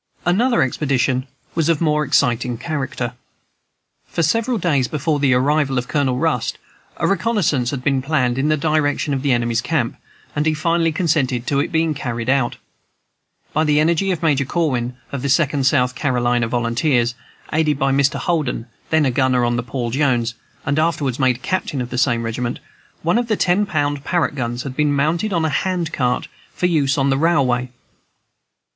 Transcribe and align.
Another 0.25 0.63
expedition 0.63 1.27
was 1.53 1.69
of 1.69 1.79
more 1.79 2.03
exciting 2.03 2.57
character. 2.57 3.13
For 4.07 4.23
several 4.23 4.57
days 4.57 4.87
before 4.87 5.19
the 5.19 5.35
arrival 5.35 5.77
of 5.77 5.87
Colonel 5.87 6.17
Rust 6.17 6.57
a 6.97 7.05
reconnaissance 7.05 7.69
had 7.69 7.83
been 7.83 8.01
planned 8.01 8.39
in 8.39 8.49
the 8.49 8.57
direction 8.57 9.13
of 9.13 9.21
the 9.21 9.31
enemy's 9.31 9.61
camp, 9.61 9.95
and 10.35 10.47
he 10.47 10.55
finally 10.55 10.91
consented 10.91 11.45
to 11.45 11.59
its 11.59 11.71
being 11.71 11.93
carried 11.93 12.31
out. 12.31 12.55
By 13.53 13.63
the 13.63 13.79
energy 13.79 14.09
of 14.09 14.23
Major 14.23 14.43
Corwin, 14.43 14.97
of 15.11 15.21
the 15.21 15.29
Second 15.29 15.65
South 15.67 15.93
Carolina 15.93 16.47
Volunteers, 16.47 17.13
aided 17.53 17.77
by 17.77 17.91
Mr. 17.91 18.15
Holden, 18.15 18.65
then 18.89 19.05
a 19.05 19.11
gunner 19.11 19.45
on 19.45 19.55
the 19.55 19.61
Paul 19.61 19.91
Jones, 19.91 20.33
and 20.65 20.79
afterwards 20.79 21.19
made 21.19 21.43
captain 21.43 21.79
of 21.79 21.91
the 21.91 21.99
same 21.99 22.23
regiment, 22.23 22.57
one 23.03 23.19
of 23.19 23.27
the 23.27 23.37
ten 23.37 23.67
pound 23.67 24.03
Parrott 24.03 24.33
guns 24.33 24.63
had 24.63 24.75
been 24.75 24.91
mounted 24.95 25.31
on 25.31 25.45
a 25.45 25.49
hand 25.49 25.93
car, 25.93 26.23
for 26.55 26.65
use 26.65 26.97
on 26.97 27.11
the 27.11 27.19
railway. 27.19 27.69